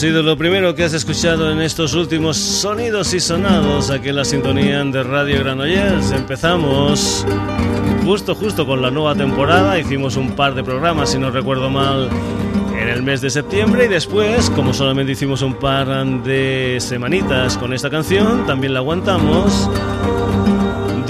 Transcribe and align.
sido 0.00 0.22
lo 0.22 0.34
primero 0.34 0.74
que 0.74 0.82
has 0.82 0.94
escuchado 0.94 1.52
en 1.52 1.60
estos 1.60 1.92
últimos 1.92 2.38
sonidos 2.38 3.12
y 3.12 3.20
sonados 3.20 3.90
aquí 3.90 4.08
en 4.08 4.16
la 4.16 4.24
sintonía 4.24 4.82
de 4.82 5.02
Radio 5.02 5.40
Granollers. 5.40 6.12
Empezamos 6.12 7.26
justo, 8.02 8.34
justo 8.34 8.66
con 8.66 8.80
la 8.80 8.90
nueva 8.90 9.14
temporada. 9.14 9.78
Hicimos 9.78 10.16
un 10.16 10.32
par 10.32 10.54
de 10.54 10.64
programas, 10.64 11.10
si 11.10 11.18
no 11.18 11.30
recuerdo 11.30 11.68
mal, 11.68 12.08
en 12.80 12.88
el 12.88 13.02
mes 13.02 13.20
de 13.20 13.28
septiembre 13.28 13.84
y 13.84 13.88
después, 13.88 14.48
como 14.48 14.72
solamente 14.72 15.12
hicimos 15.12 15.42
un 15.42 15.52
par 15.52 15.86
de 16.22 16.78
semanitas 16.80 17.58
con 17.58 17.74
esta 17.74 17.90
canción, 17.90 18.46
también 18.46 18.72
la 18.72 18.78
aguantamos 18.78 19.68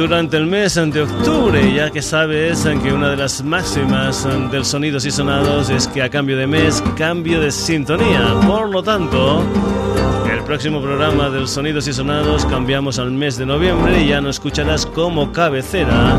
durante 0.01 0.39
el 0.39 0.47
mes 0.47 0.77
de 0.77 1.03
octubre, 1.03 1.75
ya 1.75 1.91
que 1.91 2.01
sabes 2.01 2.67
que 2.83 2.91
una 2.91 3.11
de 3.11 3.19
las 3.19 3.45
máximas 3.45 4.27
del 4.51 4.65
sonidos 4.65 5.05
y 5.05 5.11
sonados 5.11 5.69
es 5.69 5.87
que 5.89 6.03
a 6.03 6.09
cambio 6.09 6.39
de 6.39 6.47
mes, 6.47 6.83
cambio 6.97 7.39
de 7.39 7.51
sintonía. 7.51 8.35
Por 8.47 8.71
lo 8.71 8.83
tanto, 8.83 9.45
el 10.33 10.43
próximo 10.45 10.81
programa 10.81 11.29
del 11.29 11.47
Sonidos 11.47 11.87
y 11.87 11.93
Sonados 11.93 12.47
cambiamos 12.47 12.99
al 12.99 13.11
mes 13.11 13.37
de 13.37 13.45
noviembre 13.45 14.03
y 14.03 14.09
ya 14.09 14.23
no 14.23 14.31
escucharás 14.31 14.87
como 14.87 15.33
cabecera 15.33 16.17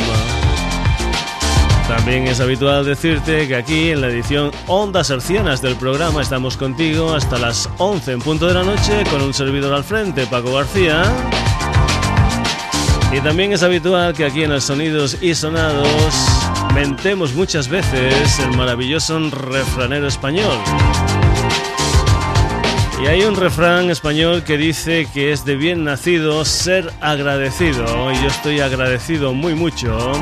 También 1.89 2.27
es 2.27 2.39
habitual 2.39 2.85
decirte 2.85 3.47
que 3.47 3.55
aquí 3.55 3.89
en 3.89 4.01
la 4.01 4.07
edición 4.07 4.51
Ondas 4.67 5.09
Hercianas 5.09 5.59
del 5.61 5.75
programa 5.75 6.21
estamos 6.21 6.55
contigo 6.55 7.15
hasta 7.15 7.39
las 7.39 7.67
11 7.79 8.11
en 8.13 8.21
punto 8.21 8.47
de 8.47 8.53
la 8.53 8.63
noche 8.63 9.03
con 9.09 9.23
un 9.23 9.33
servidor 9.33 9.73
al 9.73 9.83
frente, 9.83 10.27
Paco 10.27 10.53
García. 10.53 11.03
Y 13.11 13.19
también 13.21 13.53
es 13.53 13.63
habitual 13.63 14.13
que 14.13 14.23
aquí 14.23 14.43
en 14.43 14.51
el 14.51 14.61
Sonidos 14.61 15.17
y 15.19 15.33
Sonados 15.33 16.28
mentemos 16.79 17.33
muchas 17.33 17.67
veces 17.67 18.39
el 18.39 18.55
maravilloso 18.55 19.19
refranero 19.31 20.07
español. 20.07 20.57
Y 23.03 23.07
hay 23.07 23.23
un 23.23 23.35
refrán 23.35 23.89
español 23.89 24.43
que 24.43 24.55
dice 24.57 25.05
que 25.13 25.33
es 25.33 25.43
de 25.43 25.57
bien 25.57 25.83
nacido 25.83 26.45
ser 26.45 26.93
agradecido. 27.01 27.83
Y 28.13 28.15
yo 28.21 28.27
estoy 28.27 28.61
agradecido 28.61 29.33
muy 29.33 29.55
mucho 29.55 30.13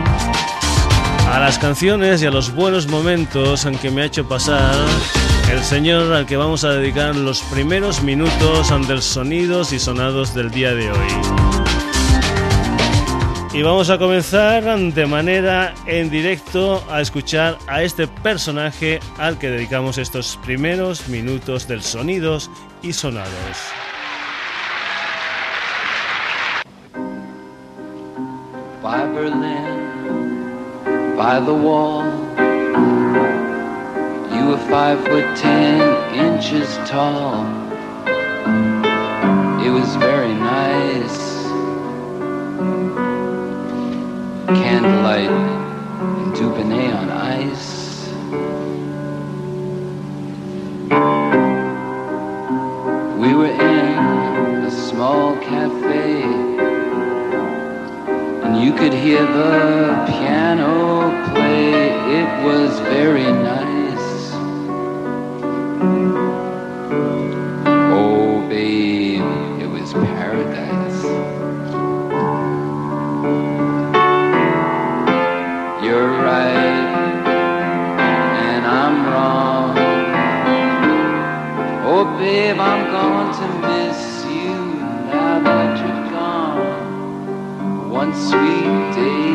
a 1.31 1.39
las 1.39 1.59
canciones 1.59 2.23
y 2.23 2.25
a 2.25 2.31
los 2.31 2.55
buenos 2.55 2.87
momentos 2.87 3.65
en 3.65 3.77
que 3.77 3.91
me 3.91 4.01
ha 4.01 4.05
hecho 4.05 4.27
pasar 4.27 4.73
el 5.51 5.63
señor 5.63 6.11
al 6.11 6.25
que 6.25 6.37
vamos 6.37 6.63
a 6.63 6.71
dedicar 6.71 7.15
los 7.15 7.43
primeros 7.43 8.01
minutos 8.01 8.71
ante 8.71 8.93
el 8.93 9.03
sonidos 9.03 9.73
y 9.73 9.79
sonados 9.79 10.33
del 10.33 10.49
día 10.49 10.73
de 10.73 10.89
hoy. 10.89 11.66
Y 13.57 13.63
vamos 13.63 13.89
a 13.89 13.97
comenzar 13.97 14.63
de 14.77 15.05
manera 15.07 15.73
en 15.87 16.11
directo 16.11 16.83
a 16.91 17.01
escuchar 17.01 17.57
a 17.67 17.81
este 17.81 18.07
personaje 18.07 18.99
al 19.17 19.39
que 19.39 19.49
dedicamos 19.49 19.97
estos 19.97 20.37
primeros 20.45 21.09
minutos 21.09 21.67
del 21.67 21.81
sonidos 21.81 22.51
y 22.83 22.93
sonados. 22.93 23.31
You 34.35 34.45
were 34.49 34.57
five 34.69 34.99
foot 34.99 35.35
ten 35.35 35.81
inches 36.13 36.77
tall. 36.85 37.43
It 39.65 39.71
was 39.71 39.95
very 39.95 40.35
nice. 40.35 41.26
Candlelight 44.47 45.29
and 45.29 46.33
Dubonnet 46.33 46.95
on 46.95 47.09
ice. 47.09 48.07
We 53.17 53.33
were 53.33 53.47
in 53.47 54.63
a 54.63 54.71
small 54.71 55.35
cafe, 55.37 56.21
and 58.43 58.63
you 58.63 58.71
could 58.73 58.93
hear 58.93 59.21
the 59.21 60.05
piano 60.07 61.11
play. 61.33 61.89
It 62.19 62.45
was 62.45 62.79
very 62.79 63.29
nice. 63.31 63.66
Babe, 82.37 82.59
I'm 82.59 82.83
going 82.97 83.31
to 83.39 83.47
miss 83.67 84.01
you 84.25 84.53
now 85.11 85.39
that 85.47 85.71
you're 85.81 86.03
gone. 86.11 87.89
One 87.89 88.11
sweet 88.13 88.77
day, 88.97 89.26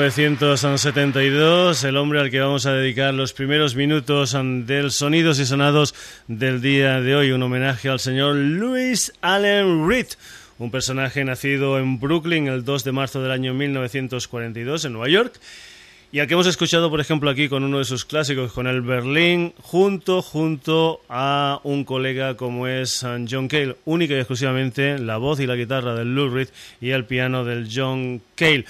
1972, 0.00 1.84
el 1.84 1.98
hombre 1.98 2.20
al 2.20 2.30
que 2.30 2.40
vamos 2.40 2.64
a 2.64 2.72
dedicar 2.72 3.12
los 3.12 3.34
primeros 3.34 3.74
minutos 3.74 4.34
del 4.34 4.92
Sonidos 4.92 5.38
y 5.38 5.44
Sonados 5.44 5.94
del 6.26 6.62
día 6.62 7.02
de 7.02 7.16
hoy, 7.16 7.32
un 7.32 7.42
homenaje 7.42 7.90
al 7.90 8.00
señor 8.00 8.34
Louis 8.34 9.12
Allen 9.20 9.86
Reed, 9.86 10.06
un 10.58 10.70
personaje 10.70 11.22
nacido 11.22 11.78
en 11.78 12.00
Brooklyn 12.00 12.48
el 12.48 12.64
2 12.64 12.82
de 12.82 12.92
marzo 12.92 13.22
del 13.22 13.30
año 13.30 13.52
1942 13.52 14.86
en 14.86 14.92
Nueva 14.94 15.10
York 15.10 15.38
y 16.12 16.20
al 16.20 16.26
que 16.26 16.32
hemos 16.34 16.46
escuchado, 16.46 16.88
por 16.88 17.00
ejemplo, 17.00 17.28
aquí 17.28 17.50
con 17.50 17.62
uno 17.62 17.78
de 17.78 17.84
sus 17.84 18.06
clásicos, 18.06 18.52
con 18.52 18.66
el 18.66 18.80
Berlín, 18.80 19.52
junto, 19.60 20.22
junto 20.22 21.02
a 21.10 21.60
un 21.62 21.84
colega 21.84 22.36
como 22.36 22.66
es 22.66 23.06
John 23.30 23.48
Cale, 23.48 23.76
única 23.84 24.14
y 24.14 24.18
exclusivamente 24.18 24.98
la 24.98 25.18
voz 25.18 25.40
y 25.40 25.46
la 25.46 25.56
guitarra 25.56 25.94
del 25.94 26.14
Lou 26.14 26.30
Reed 26.30 26.48
y 26.80 26.90
el 26.90 27.04
piano 27.04 27.44
del 27.44 27.68
John 27.72 28.22
Cale. 28.34 28.64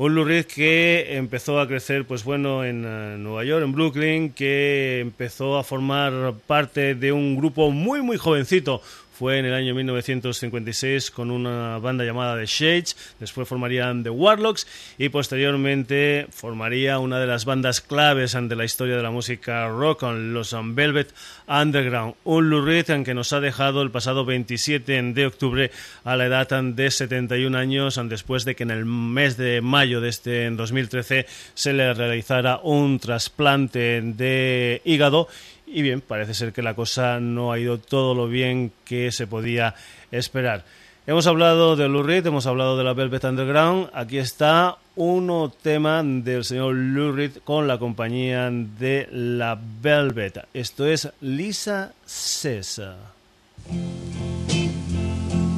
Un 0.00 0.14
Lou 0.14 0.24
Reed 0.24 0.46
que 0.46 1.18
empezó 1.18 1.60
a 1.60 1.68
crecer, 1.68 2.06
pues 2.06 2.24
bueno, 2.24 2.64
en 2.64 2.86
uh, 2.86 3.18
Nueva 3.18 3.44
York, 3.44 3.62
en 3.62 3.72
Brooklyn, 3.72 4.32
que 4.32 5.00
empezó 5.00 5.58
a 5.58 5.62
formar 5.62 6.32
parte 6.46 6.94
de 6.94 7.12
un 7.12 7.36
grupo 7.36 7.70
muy, 7.70 8.00
muy 8.00 8.16
jovencito, 8.16 8.80
fue 9.20 9.38
en 9.38 9.44
el 9.44 9.52
año 9.52 9.74
1956 9.74 11.10
con 11.10 11.30
una 11.30 11.76
banda 11.76 12.04
llamada 12.04 12.38
The 12.38 12.46
Shades, 12.46 12.96
después 13.20 13.46
formarían 13.46 14.02
The 14.02 14.08
Warlocks 14.08 14.66
y 14.96 15.10
posteriormente 15.10 16.26
formaría 16.30 16.98
una 16.98 17.20
de 17.20 17.26
las 17.26 17.44
bandas 17.44 17.82
claves 17.82 18.34
ante 18.34 18.56
la 18.56 18.64
historia 18.64 18.96
de 18.96 19.02
la 19.02 19.10
música 19.10 19.68
rock 19.68 20.04
los 20.04 20.56
Velvet 20.58 21.12
Underground, 21.46 22.14
un 22.24 22.48
Lou 22.48 22.64
que 23.04 23.12
nos 23.12 23.34
ha 23.34 23.40
dejado 23.40 23.82
el 23.82 23.90
pasado 23.90 24.24
27 24.24 25.02
de 25.12 25.26
octubre 25.26 25.70
a 26.02 26.16
la 26.16 26.24
edad 26.24 26.48
de 26.62 26.90
71 26.90 27.58
años 27.58 28.00
después 28.04 28.46
de 28.46 28.56
que 28.56 28.62
en 28.62 28.70
el 28.70 28.86
mes 28.86 29.36
de 29.36 29.60
mayo 29.60 30.00
de 30.00 30.08
este 30.08 30.48
2013 30.48 31.26
se 31.52 31.74
le 31.74 31.92
realizara 31.92 32.60
un 32.62 32.98
trasplante 32.98 34.00
de 34.00 34.80
hígado 34.86 35.28
y 35.72 35.82
bien, 35.82 36.00
parece 36.00 36.34
ser 36.34 36.52
que 36.52 36.62
la 36.62 36.74
cosa 36.74 37.20
no 37.20 37.52
ha 37.52 37.58
ido 37.58 37.78
todo 37.78 38.14
lo 38.14 38.28
bien 38.28 38.72
que 38.84 39.12
se 39.12 39.26
podía 39.26 39.74
esperar. 40.10 40.64
Hemos 41.06 41.26
hablado 41.26 41.76
de 41.76 41.88
Lou 41.88 42.02
Reed, 42.02 42.26
hemos 42.26 42.46
hablado 42.46 42.76
de 42.76 42.84
la 42.84 42.92
Velvet 42.92 43.24
Underground. 43.24 43.90
Aquí 43.94 44.18
está 44.18 44.76
uno 44.96 45.52
tema 45.62 46.02
del 46.04 46.44
señor 46.44 46.74
Lou 46.74 47.12
Reed 47.12 47.38
con 47.42 47.66
la 47.66 47.78
compañía 47.78 48.50
de 48.50 49.08
la 49.10 49.58
Velvet. 49.82 50.46
Esto 50.52 50.86
es 50.86 51.08
Lisa 51.20 51.92
Says. 52.04 52.80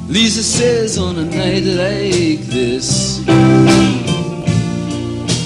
Lisa 0.09 0.43
says 0.43 0.97
on 0.97 1.17
a 1.17 1.23
night 1.23 1.63
like 1.63 2.45
this 2.49 3.19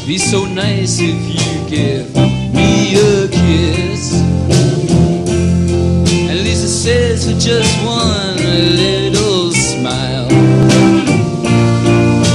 Be 0.06 0.18
so 0.18 0.46
nice 0.46 1.00
if 1.00 1.16
you 1.28 1.70
give 1.70 2.37
me 2.58 2.96
a 2.96 3.28
kiss. 3.28 4.22
And 6.30 6.38
Lisa 6.44 6.68
says 6.68 7.28
with 7.28 7.40
just 7.40 7.74
one 7.86 8.38
little 8.38 9.52
smile. 9.52 10.28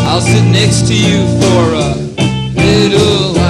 I'll 0.08 0.20
sit 0.20 0.44
next 0.50 0.86
to 0.88 0.94
you 0.94 1.20
for 1.40 1.62
a 1.74 1.90
little 2.54 3.41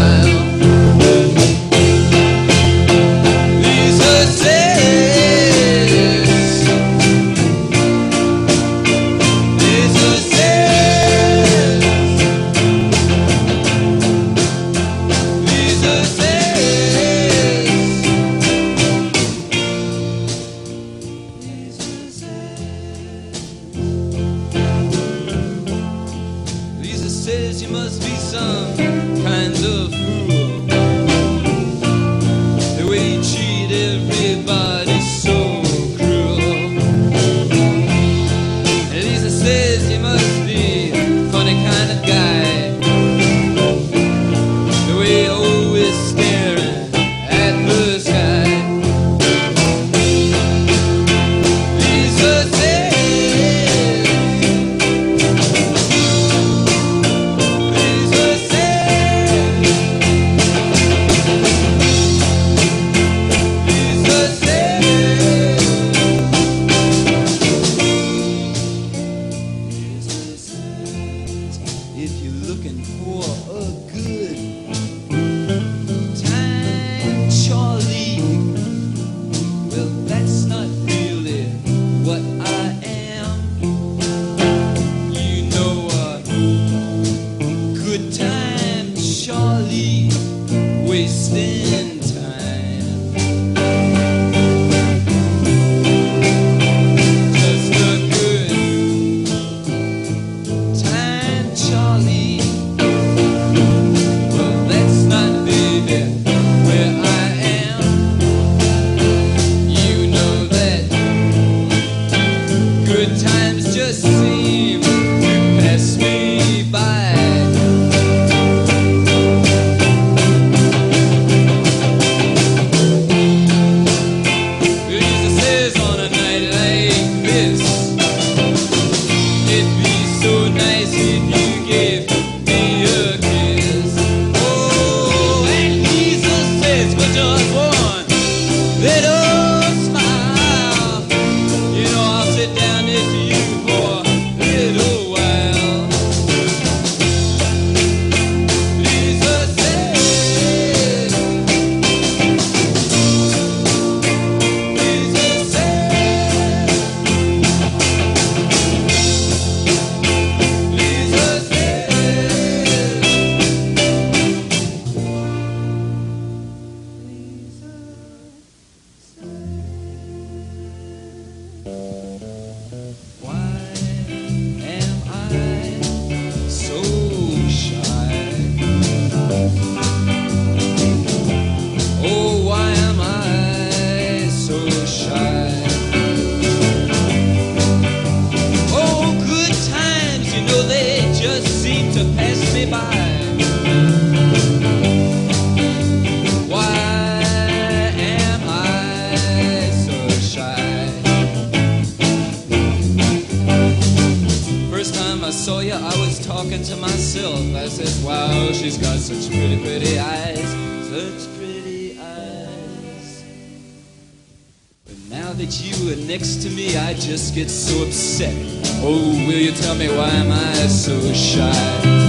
get 217.35 217.49
so 217.49 217.85
upset. 217.85 218.35
Oh, 218.83 219.25
will 219.27 219.39
you 219.39 219.53
tell 219.53 219.75
me 219.75 219.89
why 219.89 220.09
am 220.11 220.31
I 220.31 220.67
so 220.67 221.13
shy? 221.15 222.02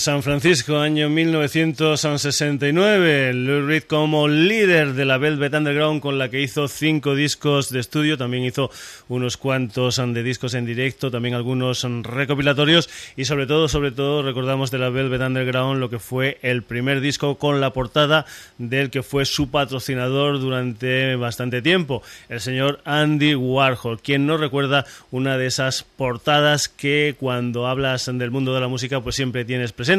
San 0.00 0.22
Francisco, 0.22 0.78
año 0.78 1.10
1969. 1.10 3.34
Lou 3.34 3.66
Reed 3.66 3.82
como 3.82 4.28
líder 4.28 4.94
de 4.94 5.04
la 5.04 5.18
Velvet 5.18 5.52
Underground 5.52 6.00
con 6.00 6.18
la 6.18 6.30
que 6.30 6.40
hizo 6.40 6.68
cinco 6.68 7.14
discos 7.14 7.68
de 7.68 7.80
estudio. 7.80 8.16
También 8.16 8.44
hizo 8.44 8.70
unos 9.08 9.36
cuantos 9.36 9.96
de 9.96 10.22
discos 10.22 10.54
en 10.54 10.64
directo, 10.64 11.10
también 11.10 11.34
algunos 11.34 11.84
recopilatorios. 11.84 12.88
Y 13.14 13.26
sobre 13.26 13.46
todo, 13.46 13.68
sobre 13.68 13.92
todo, 13.92 14.22
recordamos 14.22 14.70
de 14.70 14.78
la 14.78 14.88
Velvet 14.88 15.20
Underground 15.20 15.78
lo 15.78 15.90
que 15.90 15.98
fue 15.98 16.38
el 16.40 16.62
primer 16.62 17.02
disco 17.02 17.36
con 17.36 17.60
la 17.60 17.74
portada 17.74 18.24
del 18.56 18.88
que 18.88 19.02
fue 19.02 19.26
su 19.26 19.50
patrocinador 19.50 20.40
durante 20.40 21.14
bastante 21.16 21.60
tiempo, 21.60 22.02
el 22.30 22.40
señor 22.40 22.80
Andy 22.86 23.34
Warhol. 23.34 24.00
Quien 24.00 24.26
no 24.26 24.38
recuerda 24.38 24.86
una 25.10 25.36
de 25.36 25.46
esas 25.46 25.82
portadas 25.82 26.70
que 26.70 27.16
cuando 27.20 27.66
hablas 27.66 28.06
del 28.06 28.30
mundo 28.30 28.54
de 28.54 28.62
la 28.62 28.68
música, 28.68 29.02
pues 29.02 29.14
siempre 29.14 29.44
tienes 29.44 29.72
presente. 29.72 29.89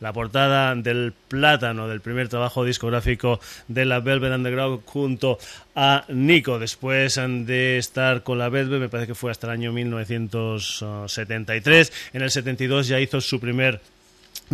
La 0.00 0.12
portada 0.12 0.76
del 0.76 1.12
plátano 1.28 1.88
del 1.88 2.00
primer 2.00 2.28
trabajo 2.28 2.64
discográfico 2.64 3.40
de 3.66 3.84
la 3.84 3.98
Velvet 3.98 4.32
Underground 4.32 4.82
junto 4.84 5.40
a 5.74 6.04
Nico. 6.08 6.60
Después 6.60 7.16
de 7.16 7.78
estar 7.78 8.22
con 8.22 8.38
la 8.38 8.48
Velvet, 8.48 8.80
me 8.80 8.88
parece 8.88 9.08
que 9.08 9.16
fue 9.16 9.32
hasta 9.32 9.48
el 9.48 9.54
año 9.54 9.72
1973. 9.72 11.92
En 12.12 12.22
el 12.22 12.30
72 12.30 12.86
ya 12.86 13.00
hizo 13.00 13.20
su 13.20 13.40
primer 13.40 13.80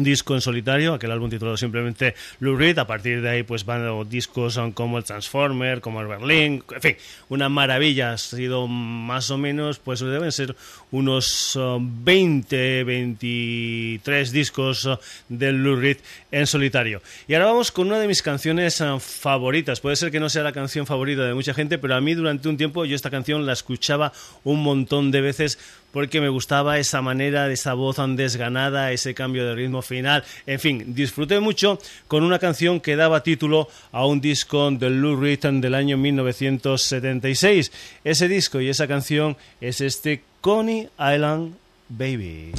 disco 0.02 0.35
en 0.35 0.40
solitario, 0.40 0.95
aquel 0.95 1.11
álbum 1.11 1.31
titulado 1.31 1.57
simplemente 1.57 2.14
Lou 2.40 2.57
Reed, 2.57 2.78
a 2.78 2.87
partir 2.87 3.23
de 3.23 3.28
ahí 3.28 3.43
pues 3.43 3.64
van 3.64 4.09
discos 4.09 4.59
como 4.75 4.99
el 4.99 5.05
Transformer, 5.05 5.81
como 5.81 6.00
el 6.00 6.07
Berlin, 6.07 6.62
en 6.75 6.81
fin, 6.81 6.97
una 7.28 7.49
maravilla, 7.49 8.12
ha 8.12 8.19
sido 8.19 8.67
más 8.67 9.31
o 9.31 9.38
menos, 9.38 9.78
pues 9.78 10.00
deben 10.00 10.33
ser 10.33 10.57
unos 10.90 11.57
uh, 11.57 11.78
20, 11.81 12.85
23 12.85 14.33
discos 14.33 14.85
uh, 14.87 14.99
del 15.28 15.62
Lou 15.62 15.76
Reed 15.76 15.99
en 16.31 16.47
solitario. 16.47 17.02
Y 17.26 17.35
ahora 17.35 17.47
vamos 17.47 17.73
con 17.73 17.87
una 17.87 17.99
de 17.99 18.09
mis 18.09 18.23
canciones 18.23 18.81
uh, 18.81 18.99
favoritas, 18.99 19.81
puede 19.81 19.97
ser 19.97 20.11
que 20.11 20.21
no 20.21 20.28
sea 20.28 20.43
la 20.43 20.52
canción 20.52 20.87
favorita 20.87 21.25
de 21.25 21.35
mucha 21.35 21.55
gente, 21.55 21.78
pero 21.78 21.95
a 21.95 22.00
mí 22.00 22.14
durante 22.14 22.49
un 22.49 22.57
tiempo 22.57 22.85
yo 22.85 22.97
esta 22.97 23.11
canción 23.11 23.47
la 23.47 23.52
escuchaba 23.52 24.12
un 24.45 24.62
montón 24.62 25.11
de 25.11 25.21
veces 25.21 25.59
porque 25.99 26.21
me 26.21 26.28
gustaba 26.28 26.78
esa 26.78 27.02
manera, 27.02 27.50
esa 27.50 27.75
voz 27.75 27.97
desganada, 28.11 28.93
ese 28.93 29.14
cambio 29.14 29.45
de 29.45 29.57
ritmo 29.57 29.83
final. 29.83 30.23
En 30.47 30.61
fin, 30.61 30.95
disfruté 30.95 31.40
mucho 31.40 31.81
con 32.07 32.23
una 32.23 32.38
canción 32.38 32.78
que 32.78 32.95
daba 32.95 33.25
título 33.25 33.69
a 33.90 34.07
un 34.07 34.21
disco 34.21 34.71
de 34.71 34.90
Lou 34.90 35.21
Reed 35.21 35.40
del 35.40 35.75
año 35.75 35.97
1976. 35.97 37.73
Ese 38.05 38.28
disco 38.28 38.61
y 38.61 38.69
esa 38.69 38.87
canción 38.87 39.37
es 39.61 39.81
este 39.81 40.23
Coney 40.40 40.88
Island 41.00 41.57
Baby. 41.88 42.52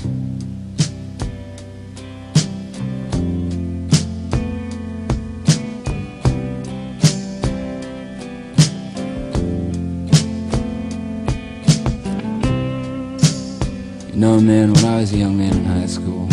Man, 14.49 14.73
when 14.73 14.85
I 14.85 14.95
was 15.01 15.13
a 15.13 15.17
young 15.17 15.37
man 15.37 15.55
in 15.55 15.63
high 15.63 15.85
school, 15.85 16.27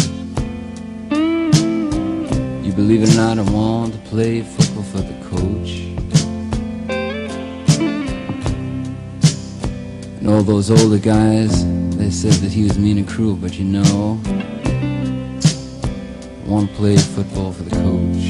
you 2.65 2.73
believe 2.73 3.03
it 3.03 3.13
or 3.13 3.17
not, 3.17 3.39
I 3.39 3.43
wanted 3.43 4.03
to 4.03 4.09
play 4.09 4.41
football 4.41 4.85
for 4.85 5.03
the 5.03 5.13
coach. 5.29 5.71
And 10.19 10.29
all 10.31 10.43
those 10.43 10.71
older 10.71 10.97
guys, 10.97 11.53
they 11.99 12.11
said 12.11 12.33
that 12.41 12.53
he 12.53 12.63
was 12.65 12.79
mean 12.79 12.97
and 12.97 13.07
cruel, 13.07 13.37
but 13.37 13.59
you 13.59 13.67
know, 13.67 14.19
I 16.43 16.49
want 16.49 16.71
to 16.71 16.77
play 16.77 16.97
football 16.97 17.53
for 17.53 17.65
the 17.65 17.77
coach. 17.85 18.25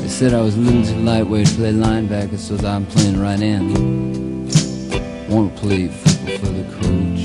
They 0.00 0.08
said 0.08 0.32
I 0.32 0.40
was 0.42 0.54
a 0.54 0.60
little 0.60 0.84
too 0.84 1.00
lightweight 1.00 1.48
to 1.48 1.54
play 1.56 1.72
linebacker, 1.72 2.38
so 2.38 2.54
that 2.54 2.66
I'm 2.66 2.86
playing 2.86 3.18
right 3.18 3.40
end 3.40 4.35
want 5.28 5.54
to 5.54 5.60
play 5.60 5.88
football 5.88 6.38
for 6.38 6.46
the 6.46 6.62
coach. 6.76 7.22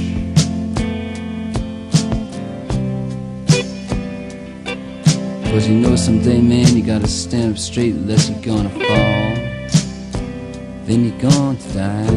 Cause 5.51 5.67
you 5.67 5.75
know 5.75 5.95
someday, 5.95 6.41
man, 6.41 6.75
you 6.75 6.83
gotta 6.83 7.07
stand 7.07 7.53
up 7.53 7.59
straight 7.59 7.93
unless 7.93 8.29
you're 8.29 8.41
gonna 8.41 8.69
fall. 8.69 9.35
Then 10.85 11.05
you're 11.05 11.19
to 11.57 11.73
die. 11.73 12.07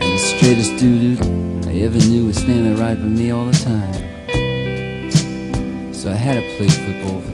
And 0.00 0.12
the 0.12 0.18
straightest 0.18 0.76
dude 0.76 1.24
I 1.66 1.72
ever 1.80 1.98
knew 1.98 2.26
was 2.26 2.36
standing 2.36 2.76
right 2.76 2.98
by 2.98 3.04
me 3.04 3.30
all 3.30 3.46
the 3.46 3.58
time. 3.64 3.94
So 5.94 6.10
I 6.10 6.14
had 6.14 6.42
to 6.42 6.56
play 6.56 6.68
football 6.68 7.33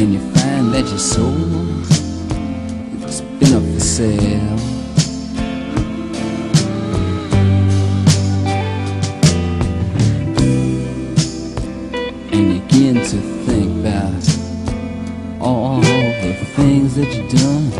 a 0.00 0.20
find 0.32 0.72
that 0.72 0.86
your 0.88 0.98
soul 0.98 1.34
has 3.02 3.20
been 3.20 3.52
up 3.52 3.64
for 3.74 3.80
sale. 3.80 4.58
And 12.30 12.52
you 12.52 12.60
begin 12.60 12.94
to 12.94 13.18
think 13.44 13.70
about 13.80 14.24
all 15.40 15.80
the 15.80 16.44
things 16.54 16.94
that 16.94 17.08
you've 17.12 17.32
done. 17.32 17.72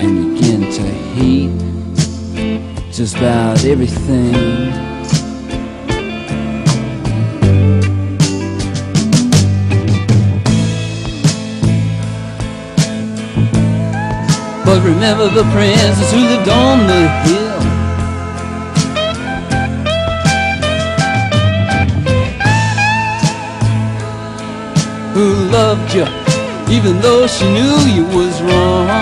And 0.00 0.10
you 0.18 0.24
begin 0.34 0.60
to 0.70 0.82
hate 1.14 2.92
just 2.92 3.16
about 3.16 3.64
everything. 3.64 4.73
Remember 15.06 15.28
the 15.28 15.44
princess 15.52 16.12
who 16.12 16.20
lived 16.20 16.48
on 16.48 16.86
the 16.86 17.08
hill. 17.24 17.60
Who 25.12 25.26
loved 25.50 25.92
you 25.94 26.06
even 26.74 27.02
though 27.02 27.26
she 27.26 27.44
knew 27.52 27.76
you 27.92 28.06
was 28.16 28.40
wrong. 28.40 28.96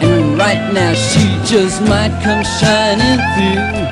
And 0.00 0.38
right 0.38 0.72
now 0.72 0.94
she 0.94 1.20
just 1.44 1.82
might 1.82 2.18
come 2.24 2.42
shining 2.42 3.20
through 3.34 3.85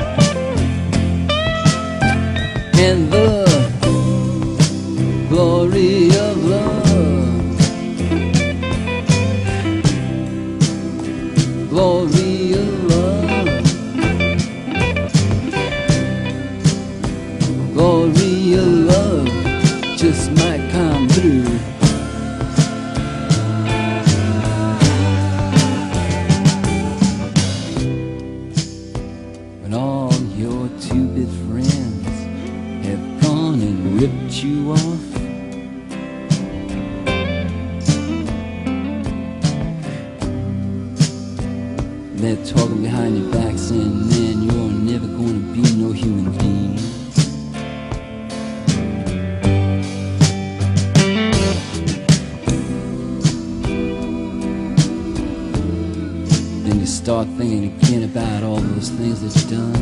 start 57.15 57.29
thinking 57.39 57.67
again 57.67 58.03
about 58.03 58.43
all 58.43 58.57
those 58.57 58.89
things 58.91 59.21
that 59.23 59.33
you've 59.37 59.51
done. 59.51 59.75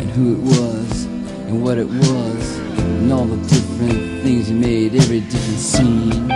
and 0.00 0.10
who 0.10 0.32
it 0.32 0.40
was 0.40 1.04
and 1.46 1.62
what 1.62 1.78
it 1.78 1.86
was 1.86 2.58
and 2.58 3.12
all 3.12 3.24
the 3.24 3.36
different 3.46 4.22
things 4.24 4.50
you 4.50 4.56
made, 4.56 4.96
every 4.96 5.20
different 5.20 5.60
scene. 5.60 6.28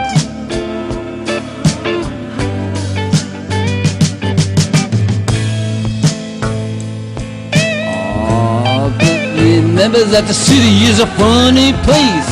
Ah, 8.25 8.95
but 9.01 9.41
remember 9.41 10.05
that 10.05 10.27
the 10.29 10.35
city 10.49 10.85
is 10.85 11.01
a 11.01 11.07
funny 11.19 11.73
place. 11.83 12.32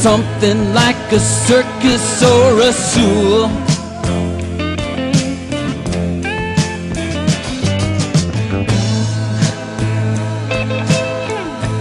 Something 0.00 0.72
like 0.72 1.12
a 1.12 1.20
circus 1.20 2.22
or 2.22 2.58
a 2.60 2.72
zoo. 2.72 3.44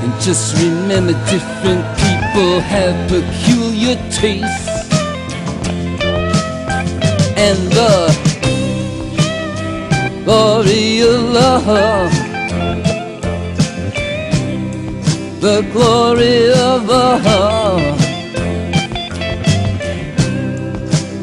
And 0.04 0.14
just 0.22 0.58
remember 0.58 1.14
different 1.32 1.86
people 1.96 2.60
have 2.60 2.96
peculiar 3.08 3.96
tastes. 4.12 4.68
And 7.38 7.58
the 7.72 8.12
glory 10.26 11.00
of 11.04 11.22
love. 11.32 12.12
The 15.40 15.62
glory 15.72 16.52
of 16.52 16.86
love. 16.86 17.99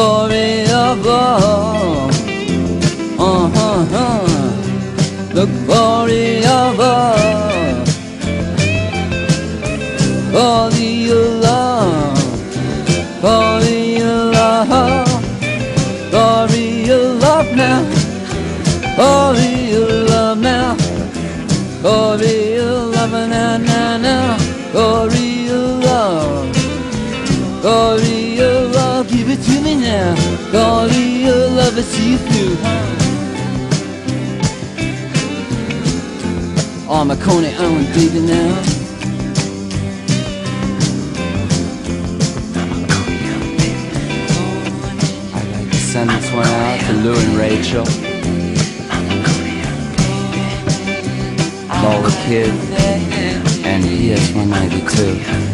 glory 0.00 0.64
above. 0.64 2.10
Uh-huh, 3.18 3.70
uh-huh. 3.70 4.24
The 5.36 5.44
glory 5.66 5.79
Glory 30.50 31.26
of 31.26 31.52
love, 31.52 31.78
I 31.78 31.82
see 31.82 32.16
through. 32.16 32.56
On 36.88 37.06
my 37.06 37.14
Coney 37.14 37.54
Island, 37.54 37.86
baby, 37.94 38.20
now. 38.20 38.62
I'd 45.36 45.48
like 45.52 45.70
to 45.70 45.76
send 45.76 46.10
this 46.10 46.32
one 46.32 46.46
out 46.46 46.80
to 46.80 46.92
Lou 46.94 47.14
and 47.14 47.36
Rachel. 47.38 47.86
All 51.70 52.02
the 52.02 52.10
kids 52.26 52.70
and 53.64 53.84
PS 53.84 54.34
192. 54.34 55.14
Man, 55.24 55.46
I 55.46 55.49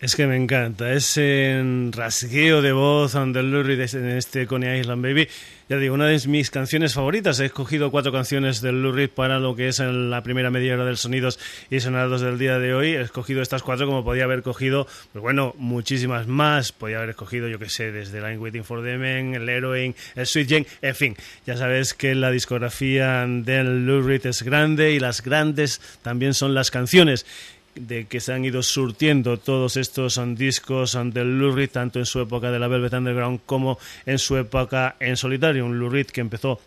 Es 0.00 0.14
que 0.14 0.28
me 0.28 0.36
encanta 0.36 0.92
ese 0.92 1.60
rasgueo 1.90 2.62
de 2.62 2.70
voz 2.70 3.14
del 3.14 3.50
Lurid 3.50 3.80
en 3.80 4.10
este 4.10 4.46
Coney 4.46 4.78
Island 4.80 5.02
Baby. 5.02 5.28
Ya 5.68 5.76
digo, 5.76 5.94
una 5.94 6.06
de 6.06 6.20
mis 6.28 6.50
canciones 6.50 6.94
favoritas. 6.94 7.40
He 7.40 7.46
escogido 7.46 7.90
cuatro 7.90 8.12
canciones 8.12 8.60
del 8.60 8.80
Lurid 8.80 9.10
para 9.10 9.40
lo 9.40 9.56
que 9.56 9.66
es 9.66 9.80
la 9.80 10.22
primera 10.22 10.50
media 10.50 10.74
hora 10.74 10.84
del 10.84 10.96
Sonidos 10.96 11.40
y 11.68 11.80
Sonados 11.80 12.20
del 12.20 12.38
día 12.38 12.60
de 12.60 12.74
hoy. 12.74 12.90
He 12.92 13.00
escogido 13.00 13.42
estas 13.42 13.64
cuatro 13.64 13.86
como 13.86 14.04
podía 14.04 14.22
haber 14.22 14.42
cogido, 14.42 14.86
pues 15.12 15.20
bueno, 15.20 15.52
muchísimas 15.58 16.28
más. 16.28 16.70
Podía 16.70 16.98
haber 16.98 17.10
escogido, 17.10 17.48
yo 17.48 17.58
que 17.58 17.68
sé, 17.68 17.90
desde 17.90 18.20
Line 18.20 18.38
Waiting 18.38 18.64
for 18.64 18.84
the 18.84 18.96
Men, 18.98 19.34
el 19.34 19.48
Heroine, 19.48 19.96
el 20.14 20.26
Sweet 20.26 20.48
Jane, 20.48 20.66
en 20.80 20.94
fin. 20.94 21.16
Ya 21.44 21.56
sabes 21.56 21.92
que 21.92 22.14
la 22.14 22.30
discografía 22.30 23.26
del 23.26 23.84
Lurid 23.84 24.24
es 24.26 24.42
grande 24.42 24.92
y 24.92 25.00
las 25.00 25.22
grandes 25.22 25.80
también 26.02 26.34
son 26.34 26.54
las 26.54 26.70
canciones 26.70 27.26
de 27.80 28.06
que 28.06 28.20
se 28.20 28.32
han 28.32 28.44
ido 28.44 28.62
surtiendo 28.62 29.38
todos 29.38 29.76
estos 29.76 30.20
discos 30.34 30.98
del 31.12 31.38
Lou 31.38 31.54
Reed, 31.54 31.70
tanto 31.70 31.98
en 31.98 32.06
su 32.06 32.20
época 32.20 32.50
de 32.50 32.58
la 32.58 32.68
Velvet 32.68 32.92
Underground 32.92 33.40
como 33.46 33.78
en 34.06 34.18
su 34.18 34.36
época 34.36 34.96
en 35.00 35.16
solitario. 35.16 35.66
Un 35.66 35.78
Lou 35.78 35.88
Reed 35.88 36.06
que 36.06 36.20
empezó 36.20 36.60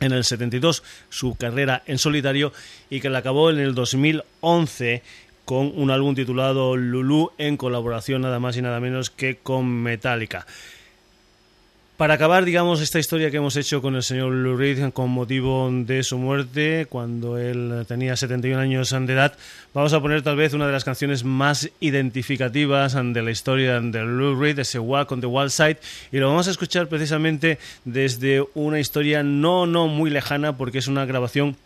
en 0.00 0.12
el 0.12 0.24
72 0.24 0.82
su 1.08 1.36
carrera 1.36 1.82
en 1.86 1.98
solitario 1.98 2.52
y 2.90 3.00
que 3.00 3.10
la 3.10 3.18
acabó 3.18 3.50
en 3.50 3.58
el 3.58 3.74
2011 3.74 5.02
con 5.44 5.72
un 5.76 5.90
álbum 5.90 6.14
titulado 6.14 6.76
Lulu 6.76 7.30
en 7.38 7.56
colaboración 7.56 8.22
nada 8.22 8.40
más 8.40 8.56
y 8.56 8.62
nada 8.62 8.80
menos 8.80 9.10
que 9.10 9.36
con 9.36 9.66
Metallica. 9.66 10.44
Para 11.96 12.12
acabar, 12.12 12.44
digamos, 12.44 12.82
esta 12.82 12.98
historia 12.98 13.30
que 13.30 13.38
hemos 13.38 13.56
hecho 13.56 13.80
con 13.80 13.96
el 13.96 14.02
señor 14.02 14.30
Lou 14.30 14.54
Reed 14.54 14.90
con 14.92 15.08
motivo 15.08 15.70
de 15.72 16.02
su 16.02 16.18
muerte, 16.18 16.86
cuando 16.90 17.38
él 17.38 17.86
tenía 17.88 18.14
71 18.16 18.60
años 18.60 18.90
de 18.90 19.12
edad, 19.14 19.32
vamos 19.72 19.94
a 19.94 20.00
poner 20.02 20.20
tal 20.20 20.36
vez 20.36 20.52
una 20.52 20.66
de 20.66 20.74
las 20.74 20.84
canciones 20.84 21.24
más 21.24 21.70
identificativas 21.80 22.94
de 23.02 23.22
la 23.22 23.30
historia 23.30 23.80
de 23.80 24.04
Lou 24.04 24.38
Reed, 24.38 24.58
ese 24.58 24.78
Walk 24.78 25.10
on 25.10 25.22
the 25.22 25.26
Wild 25.26 25.48
Side, 25.48 25.78
y 26.12 26.18
lo 26.18 26.28
vamos 26.28 26.48
a 26.48 26.50
escuchar 26.50 26.86
precisamente 26.86 27.58
desde 27.86 28.44
una 28.52 28.78
historia 28.78 29.22
no, 29.22 29.64
no 29.66 29.88
muy 29.88 30.10
lejana, 30.10 30.54
porque 30.54 30.80
es 30.80 30.88
una 30.88 31.06
grabación 31.06 31.56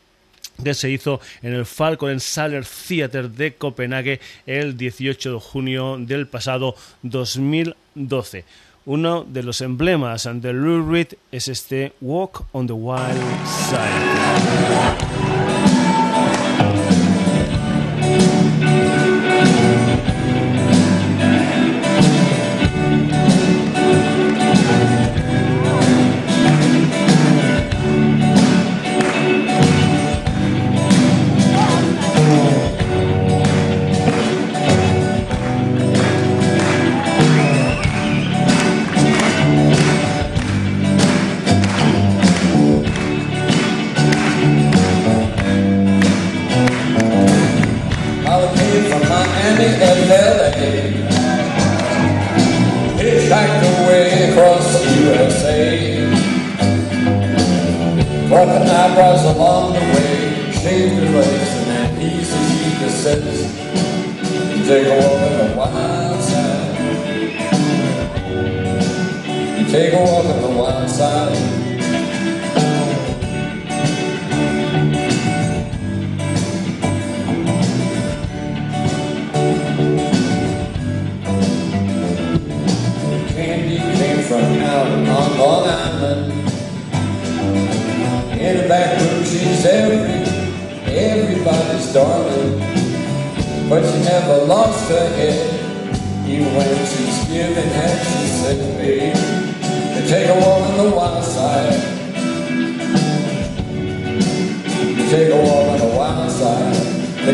que 0.62 0.74
se 0.74 0.90
hizo 0.90 1.20
en 1.42 1.54
el 1.54 1.66
Falcon 1.66 2.20
Saller 2.20 2.64
Theater 2.64 3.30
de 3.30 3.54
Copenhague 3.54 4.20
el 4.46 4.76
18 4.76 5.32
de 5.32 5.40
junio 5.40 5.96
del 5.98 6.28
pasado 6.28 6.76
2012. 7.02 8.44
Uno 8.86 9.24
de 9.24 9.42
los 9.42 9.60
emblemas 9.60 10.28
de 10.32 10.52
Lou 10.52 10.90
Reed 10.90 11.08
es 11.30 11.48
este 11.48 11.92
Walk 12.00 12.46
on 12.52 12.66
the 12.66 12.72
Wild 12.72 13.20
Side. 13.68 15.19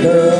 love. 0.07 0.36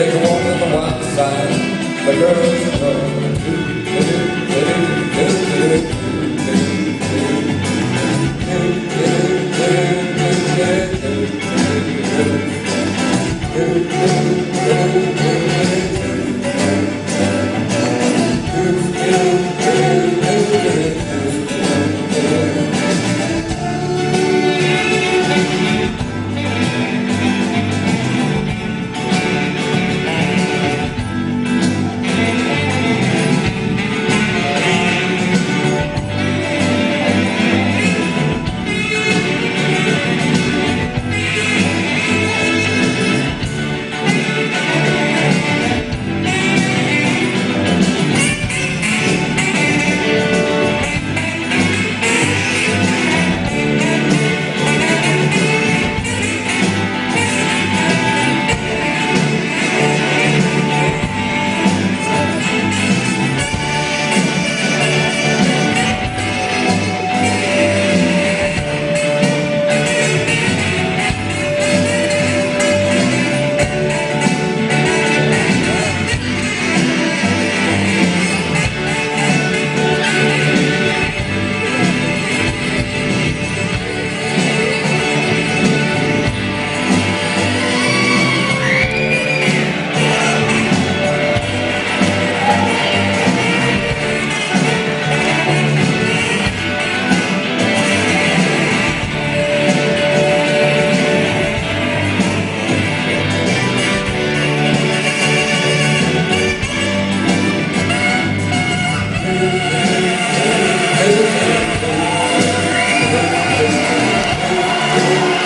Take 0.00 0.14
a 0.14 0.16
walk 0.16 0.40
on 0.46 0.60
the 0.60 0.74
wild 0.74 1.04
side, 1.14 1.50
the 2.06 2.12
girls 2.18 2.82
are 4.24 4.29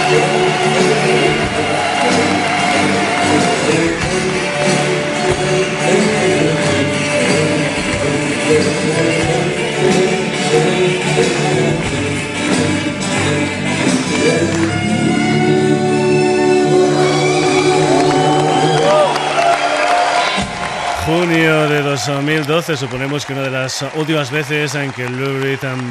Thank 0.07 1.09
you. 1.09 1.24
2012, 21.95 22.77
suponemos 22.77 23.25
que 23.25 23.35
una 23.35 23.43
de 23.43 23.51
las 23.53 23.85
últimas 23.95 24.33
veces 24.33 24.75
en 24.75 24.91
que 24.91 25.09
Lou 25.09 25.39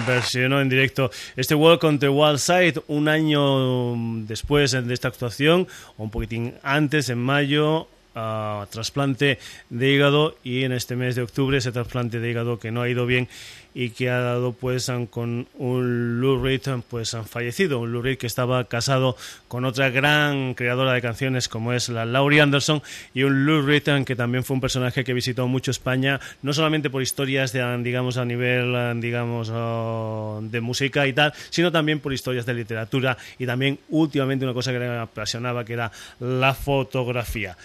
versionó 0.06 0.60
en 0.60 0.68
directo 0.68 1.10
este 1.38 1.56
Welcome 1.56 1.98
to 1.98 2.08
the 2.08 2.10
Wild 2.10 2.40
Side, 2.40 2.82
un 2.88 3.08
año 3.08 3.96
después 4.26 4.72
de 4.72 4.94
esta 4.94 5.08
actuación, 5.08 5.66
o 5.98 6.04
un 6.04 6.10
poquitín 6.10 6.56
antes, 6.62 7.08
en 7.08 7.20
mayo, 7.20 7.88
uh, 8.16 8.66
trasplante 8.70 9.40
de 9.70 9.92
hígado 9.92 10.36
y 10.44 10.66
en 10.66 10.74
este 10.74 10.98
mes 10.98 11.16
de 11.16 11.22
octubre 11.22 11.58
ese 11.58 11.72
trasplante 11.72 12.20
de 12.20 12.30
hígado 12.30 12.60
que 12.60 12.72
no 12.72 12.82
ha 12.82 12.90
ido 12.90 13.06
bien 13.06 13.30
y 13.74 13.90
que 13.90 14.10
ha 14.10 14.20
dado 14.20 14.54
pues 14.54 14.92
con 15.10 15.48
un 15.58 16.22
Lou 16.22 16.42
Reed 16.42 16.62
pues 16.90 17.14
han 17.14 17.26
fallecido, 17.26 17.80
un 17.80 17.92
Lou 17.92 18.02
Reed 18.02 18.18
que 18.18 18.28
estaba 18.28 18.64
casado 18.66 19.16
con 19.48 19.66
otra 19.66 19.90
gran 19.90 20.54
creadora 20.54 20.94
de 20.94 21.02
canciones 21.02 21.48
como 21.48 21.74
es 21.74 21.90
la 21.90 22.06
Laurie 22.06 22.42
Anderson 22.42 22.82
y 23.14 23.24
un 23.24 23.46
Lou 23.46 23.62
Reed 23.62 23.84
que 24.06 24.16
también 24.16 24.44
fue 24.44 24.56
un 24.56 24.62
personaje 24.62 25.04
que 25.04 25.14
visitó 25.14 25.48
mucho 25.48 25.72
España, 25.72 26.20
no 26.42 26.54
solamente 26.54 26.90
por 26.90 27.02
historias 27.02 27.52
de 27.52 27.64
digamos 27.84 28.18
a 28.18 28.26
nivel 28.26 29.02
digamos 29.02 29.52
de 30.52 30.62
música 30.62 31.08
y 31.08 31.14
tal, 31.14 31.34
sino 31.50 31.72
también 31.72 32.00
por 32.00 32.14
historias 32.14 32.46
de 32.46 32.54
literatura 32.54 33.18
y 33.40 33.46
también 33.46 33.80
últimamente 33.90 34.46
una 34.46 34.54
cosa 34.54 34.72
que 34.72 34.80
me 34.80 34.98
apasionaba 34.98 35.66
que 35.66 35.74
era 35.74 35.92
la 36.20 36.54
fotografía. 36.54 37.58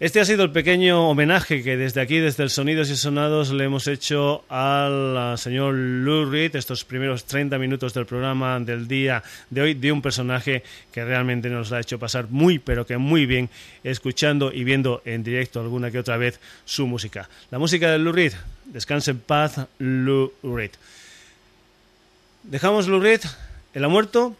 Este 0.00 0.20
ha 0.20 0.24
sido 0.24 0.44
el 0.44 0.52
pequeño 0.52 1.10
homenaje 1.10 1.64
que 1.64 1.76
desde 1.76 2.00
aquí, 2.00 2.20
desde 2.20 2.44
el 2.44 2.50
Sonidos 2.50 2.88
y 2.88 2.94
Sonados, 2.94 3.50
le 3.50 3.64
hemos 3.64 3.88
hecho 3.88 4.44
al 4.48 5.36
señor 5.38 5.74
Lou 5.74 6.30
Reed, 6.30 6.54
estos 6.54 6.84
primeros 6.84 7.24
30 7.24 7.58
minutos 7.58 7.94
del 7.94 8.06
programa 8.06 8.60
del 8.60 8.86
día 8.86 9.24
de 9.50 9.60
hoy, 9.60 9.74
de 9.74 9.90
un 9.90 10.00
personaje 10.00 10.62
que 10.92 11.04
realmente 11.04 11.50
nos 11.50 11.72
ha 11.72 11.80
hecho 11.80 11.98
pasar 11.98 12.28
muy, 12.30 12.60
pero 12.60 12.86
que 12.86 12.96
muy 12.96 13.26
bien, 13.26 13.50
escuchando 13.82 14.52
y 14.52 14.62
viendo 14.62 15.02
en 15.04 15.24
directo 15.24 15.58
alguna 15.58 15.90
que 15.90 15.98
otra 15.98 16.16
vez 16.16 16.38
su 16.64 16.86
música. 16.86 17.28
La 17.50 17.58
música 17.58 17.90
de 17.90 17.98
Lou 17.98 18.12
Reed, 18.12 18.34
descanse 18.66 19.10
en 19.10 19.18
paz, 19.18 19.66
Lou 19.80 20.32
Reed. 20.44 20.70
Dejamos 22.44 22.86
Lou 22.86 23.00
Reed, 23.00 23.22
él 23.74 23.84
ha 23.84 23.88
muerto, 23.88 24.36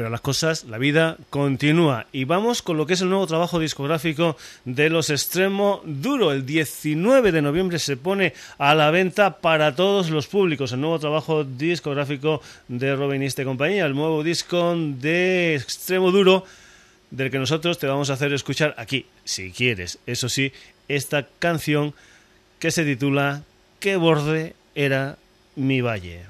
pero 0.00 0.08
las 0.08 0.22
cosas, 0.22 0.64
la 0.64 0.78
vida 0.78 1.18
continúa. 1.28 2.06
Y 2.10 2.24
vamos 2.24 2.62
con 2.62 2.78
lo 2.78 2.86
que 2.86 2.94
es 2.94 3.02
el 3.02 3.10
nuevo 3.10 3.26
trabajo 3.26 3.58
discográfico 3.58 4.34
de 4.64 4.88
los 4.88 5.10
Extremo 5.10 5.82
Duro. 5.84 6.32
El 6.32 6.46
19 6.46 7.32
de 7.32 7.42
noviembre 7.42 7.78
se 7.78 7.98
pone 7.98 8.32
a 8.56 8.74
la 8.74 8.90
venta 8.90 9.40
para 9.40 9.76
todos 9.76 10.08
los 10.08 10.26
públicos 10.26 10.72
el 10.72 10.80
nuevo 10.80 10.98
trabajo 10.98 11.44
discográfico 11.44 12.40
de 12.66 12.96
Robin 12.96 13.22
y 13.22 13.44
compañía, 13.44 13.84
el 13.84 13.94
nuevo 13.94 14.22
disco 14.22 14.74
de 14.74 15.56
Extremo 15.56 16.10
Duro 16.10 16.46
del 17.10 17.30
que 17.30 17.38
nosotros 17.38 17.78
te 17.78 17.86
vamos 17.86 18.08
a 18.08 18.14
hacer 18.14 18.32
escuchar 18.32 18.74
aquí, 18.78 19.04
si 19.24 19.52
quieres, 19.52 19.98
eso 20.06 20.30
sí, 20.30 20.50
esta 20.88 21.28
canción 21.38 21.92
que 22.58 22.70
se 22.70 22.86
titula 22.86 23.42
¿Qué 23.80 23.96
borde 23.96 24.54
era 24.74 25.18
mi 25.56 25.82
valle? 25.82 26.22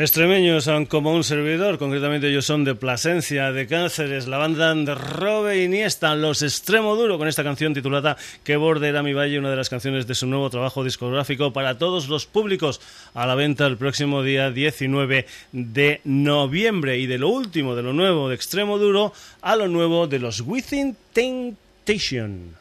Extremeños 0.00 0.62
son 0.62 0.86
como 0.86 1.12
un 1.12 1.24
servidor, 1.24 1.76
concretamente 1.76 2.28
ellos 2.28 2.46
son 2.46 2.62
de 2.62 2.76
Plasencia, 2.76 3.50
de 3.50 3.66
Cáceres, 3.66 4.28
la 4.28 4.38
banda 4.38 4.72
de 4.72 4.94
Robe 4.94 5.64
Iniesta, 5.64 6.14
Los 6.14 6.42
Extremo 6.42 6.94
Duro, 6.94 7.18
con 7.18 7.26
esta 7.26 7.42
canción 7.42 7.74
titulada 7.74 8.16
Que 8.44 8.56
borderá 8.56 9.02
mi 9.02 9.12
valle, 9.12 9.40
una 9.40 9.50
de 9.50 9.56
las 9.56 9.68
canciones 9.68 10.06
de 10.06 10.14
su 10.14 10.28
nuevo 10.28 10.50
trabajo 10.50 10.84
discográfico 10.84 11.52
para 11.52 11.78
todos 11.78 12.08
los 12.08 12.26
públicos, 12.26 12.80
a 13.12 13.26
la 13.26 13.34
venta 13.34 13.66
el 13.66 13.76
próximo 13.76 14.22
día 14.22 14.52
19 14.52 15.26
de 15.50 16.00
noviembre. 16.04 16.98
Y 16.98 17.06
de 17.06 17.18
lo 17.18 17.30
último, 17.30 17.74
de 17.74 17.82
lo 17.82 17.92
nuevo 17.92 18.28
de 18.28 18.36
Extremo 18.36 18.78
Duro, 18.78 19.12
a 19.42 19.56
lo 19.56 19.66
nuevo 19.66 20.06
de 20.06 20.20
los 20.20 20.42
Within 20.42 20.96
Temptation. 21.12 22.54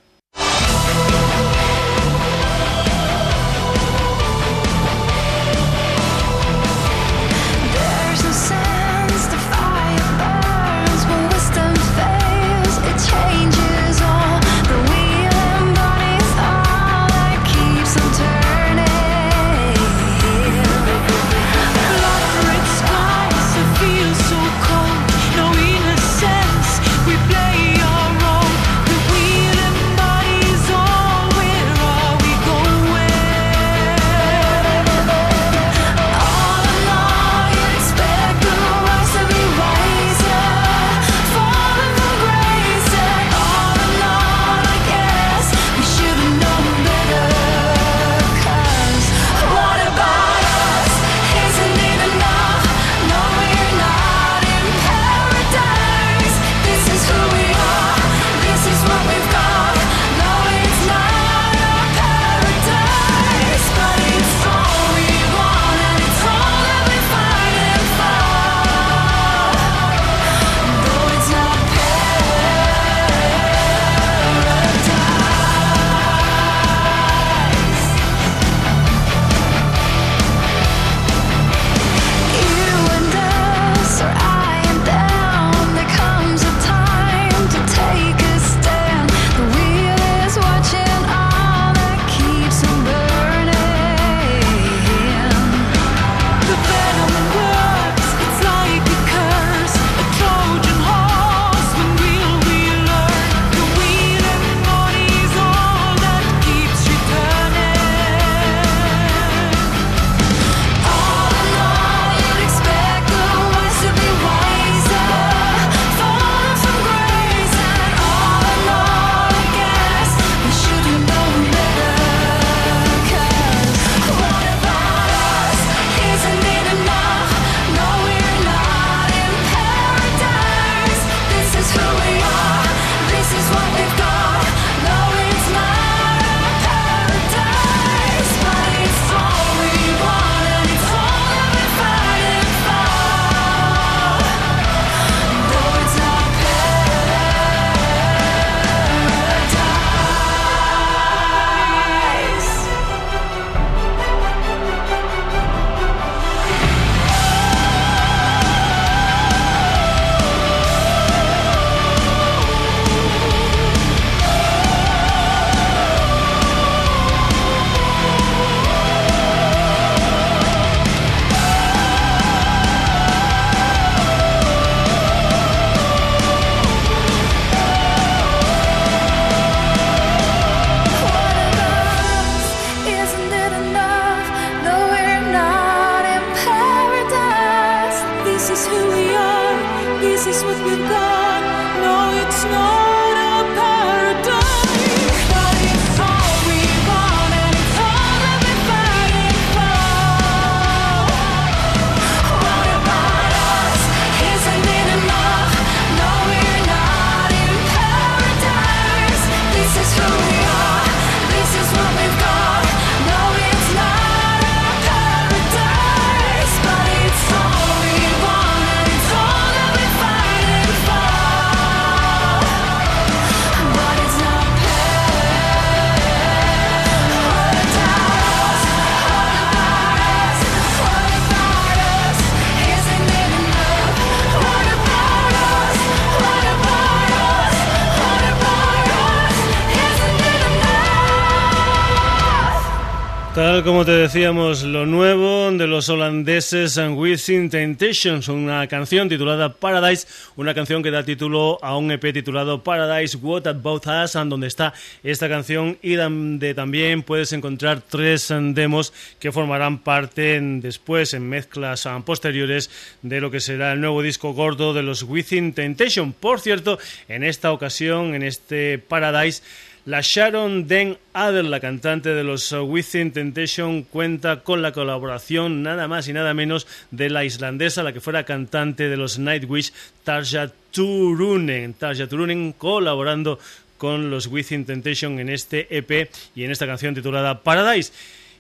Como 243.64 243.86
te 243.86 243.92
decíamos, 243.92 244.64
lo 244.64 244.86
nuevo 244.86 245.52
de 245.52 245.68
los 245.68 245.90
holandeses 245.90 246.78
and 246.78 246.98
Within 246.98 247.50
Temptations, 247.50 248.28
una 248.28 248.68
canción 248.68 249.10
titulada 249.10 249.54
Paradise, 249.54 250.08
una 250.36 250.54
canción 250.54 250.84
que 250.84 250.92
da 250.92 251.04
título 251.04 251.58
a 251.64 251.78
un 251.78 251.90
EP 251.90 252.14
titulado 252.14 252.64
Paradise 252.64 253.18
What 253.18 253.48
About 253.48 253.88
Us, 253.88 254.14
donde 254.14 254.48
está 254.48 254.74
esta 255.02 255.30
canción 255.30 255.78
y 255.82 255.96
donde 255.96 256.54
también 256.54 257.04
puedes 257.04 257.32
encontrar 257.32 257.82
tres 257.82 258.28
demos 258.30 258.94
que 259.20 259.32
formarán 259.32 259.80
parte 259.80 260.40
después 260.42 261.14
en 261.14 261.28
mezclas 261.28 261.88
posteriores 262.06 262.70
de 263.02 263.22
lo 263.22 263.32
que 263.32 263.40
será 263.40 263.74
el 263.74 263.82
nuevo 263.82 264.02
disco 264.02 264.34
gordo 264.34 264.74
de 264.74 264.84
los 264.84 265.04
Within 265.04 265.54
Temptation. 265.54 266.14
Por 266.14 266.40
cierto, 266.40 266.80
en 267.08 267.24
esta 267.24 267.52
ocasión, 267.52 268.14
en 268.14 268.24
este 268.24 268.78
Paradise, 268.78 269.42
La 269.88 270.02
Sharon 270.02 270.68
Den 270.68 270.98
Adler, 271.14 271.46
la 271.46 271.62
cantante 271.62 272.10
de 272.10 272.22
los 272.22 272.52
uh, 272.52 272.62
Within 272.62 273.14
Temptation, 273.14 273.84
cuenta 273.84 274.42
con 274.42 274.62
la 274.62 274.74
colaboración 274.74 275.64
nada 275.64 275.88
más 275.88 276.10
y 276.10 276.12
nada 276.12 276.34
menos 276.34 276.68
de 276.92 277.10
la 277.10 277.24
islandesa, 277.24 277.84
la 277.84 277.94
que 277.94 278.02
fuera 278.02 278.26
cantante 278.26 278.90
de 278.90 278.98
los 278.98 279.18
Nightwish, 279.18 279.72
Tarja 280.04 280.52
Turunen. 280.72 281.74
Tarja 281.74 282.06
Turunen 282.06 282.52
colaborando 282.52 283.40
con 283.78 284.10
los 284.10 284.28
Within 284.28 284.66
Temptation 284.66 285.22
en 285.22 285.30
este 285.30 285.78
EP 285.78 286.10
y 286.36 286.44
en 286.44 286.52
esta 286.52 286.68
canción 286.68 286.94
titulada 286.94 287.42
Paradise. 287.42 287.94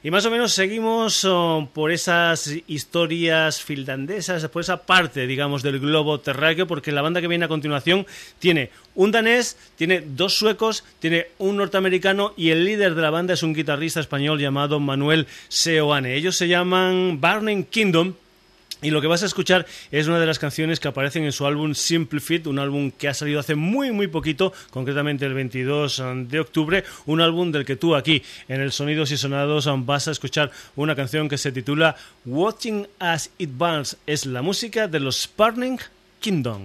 Y 0.04 0.12
más 0.12 0.26
o 0.26 0.32
menos 0.32 0.54
seguimos 0.54 1.26
oh, 1.26 1.68
por 1.74 1.91
esas 1.91 2.54
historias 2.68 3.62
finlandesas, 3.62 4.48
por 4.50 4.62
esa 4.62 4.84
parte, 4.84 5.26
digamos, 5.26 5.64
del 5.64 5.80
globo 5.80 6.20
terráqueo, 6.20 6.68
porque 6.68 6.91
la 6.91 7.02
banda 7.02 7.20
que 7.20 7.28
viene 7.28 7.45
a 7.45 7.50
continuación 7.50 8.06
tiene 8.38 8.70
un 8.93 9.12
danés, 9.12 9.58
tiene 9.76 10.02
dos 10.06 10.38
suecos, 10.38 10.84
tiene 11.00 11.28
un 11.39 11.58
norteamericano 11.58 12.34
y 12.38 12.52
el 12.52 12.64
líder 12.64 12.93
de 12.93 13.02
la 13.02 13.10
banda 13.10 13.34
es 13.34 13.43
un 13.43 13.54
guitarrista 13.54 14.00
español 14.00 14.39
llamado 14.39 14.80
Manuel 14.80 15.28
Seoane. 15.48 16.16
Ellos 16.16 16.38
se 16.38 16.48
llaman 16.48 17.20
Burning 17.20 17.64
Kingdom 17.64 18.14
y 18.82 18.92
lo 18.92 19.02
que 19.02 19.08
vas 19.08 19.24
a 19.24 19.26
escuchar 19.26 19.66
es 19.92 20.08
una 20.08 20.20
de 20.20 20.26
las 20.26 20.40
canciones 20.40 20.80
que 20.80 20.88
aparecen 20.88 21.24
en 21.24 21.32
su 21.32 21.46
álbum 21.46 21.74
Simple 21.74 22.20
Fit, 22.20 22.48
un 22.48 22.60
álbum 22.60 22.92
que 22.92 23.08
ha 23.08 23.14
salido 23.14 23.40
hace 23.40 23.56
muy 23.56 23.92
muy 23.92 24.08
poquito, 24.08 24.54
concretamente 24.70 25.26
el 25.26 25.34
22 25.34 26.04
de 26.28 26.40
octubre, 26.40 26.84
un 27.06 27.22
álbum 27.22 27.52
del 27.52 27.66
que 27.66 27.76
tú 27.76 27.96
aquí 27.96 28.22
en 28.48 28.62
el 28.62 28.72
Sonidos 28.72 29.12
y 29.12 29.18
Sonados 29.18 29.68
vas 29.86 30.08
a 30.08 30.12
escuchar 30.12 30.52
una 30.76 30.96
canción 30.96 31.30
que 31.30 31.38
se 31.38 31.52
titula 31.52 31.96
Watching 32.26 32.88
as 33.00 33.30
It 33.38 33.52
Burns, 33.54 33.98
es 34.06 34.26
la 34.26 34.42
música 34.42 34.88
de 34.88 35.00
los 35.00 35.30
Burning 35.38 35.78
Kingdom. 36.20 36.62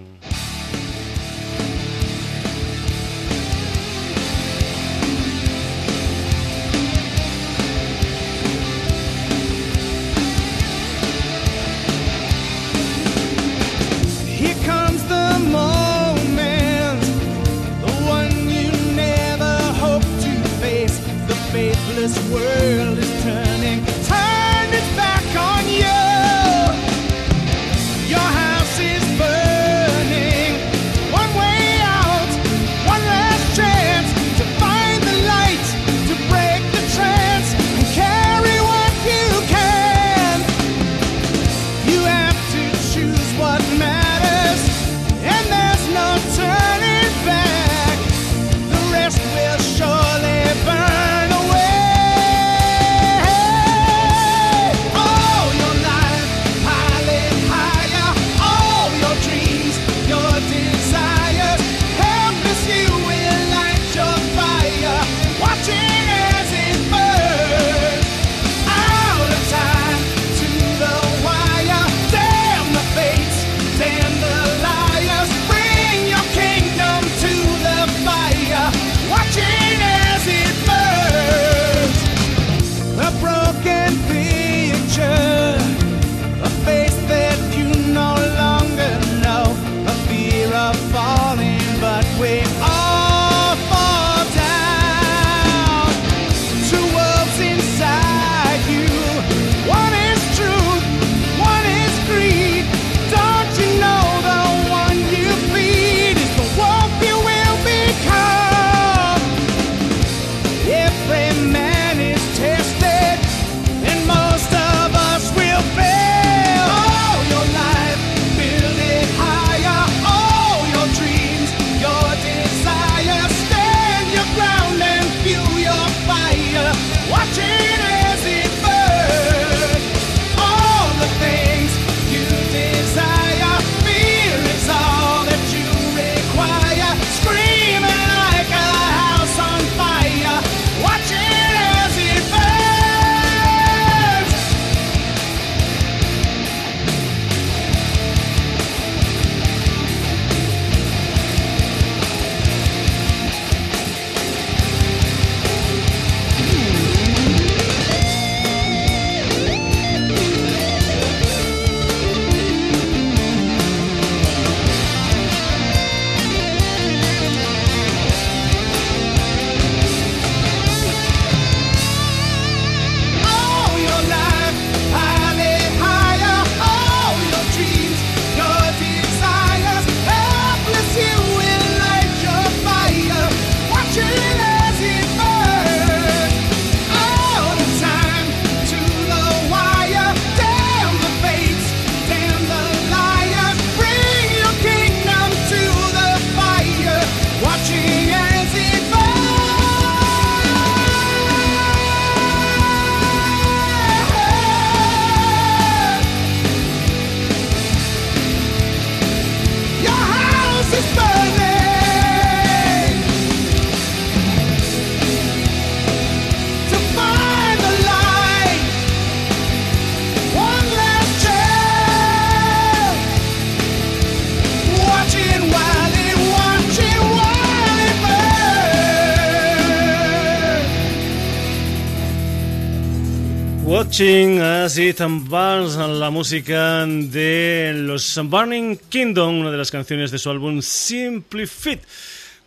Watching 233.73 234.39
as 234.39 234.77
It 234.77 235.01
Burns, 235.01 235.77
la 235.77 236.11
música 236.11 236.85
de 236.85 237.73
los 237.75 238.21
Burning 238.23 238.77
Kingdom, 238.91 239.41
una 239.41 239.51
de 239.51 239.57
las 239.57 239.71
canciones 239.71 240.11
de 240.11 240.19
su 240.19 240.29
álbum 240.29 240.61
Simply 240.61 241.47
Fit. 241.47 241.81